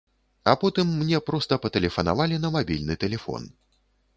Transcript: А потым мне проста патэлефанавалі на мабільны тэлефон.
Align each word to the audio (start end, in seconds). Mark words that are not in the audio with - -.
А 0.53 0.53
потым 0.61 0.87
мне 1.01 1.19
проста 1.27 1.59
патэлефанавалі 1.65 2.41
на 2.47 2.51
мабільны 2.57 2.99
тэлефон. 3.05 3.47